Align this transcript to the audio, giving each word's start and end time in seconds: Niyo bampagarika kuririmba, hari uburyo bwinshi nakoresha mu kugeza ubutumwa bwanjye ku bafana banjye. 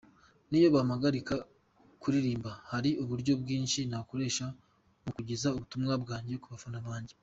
Niyo 0.49 0.67
bampagarika 0.75 1.33
kuririmba, 2.01 2.51
hari 2.71 2.89
uburyo 3.03 3.33
bwinshi 3.41 3.79
nakoresha 3.91 4.45
mu 5.03 5.11
kugeza 5.15 5.47
ubutumwa 5.55 5.93
bwanjye 6.03 6.35
ku 6.43 6.47
bafana 6.55 6.79
banjye. 6.87 7.13